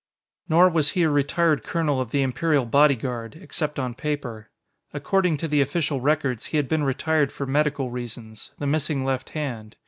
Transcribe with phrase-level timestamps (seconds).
[0.49, 4.49] Nor was he a retired colonel of the Imperial bodyguard, except on paper.
[4.95, 9.29] According to the official records, he had been retired for medical reasons the missing left
[9.37, 9.75] hand.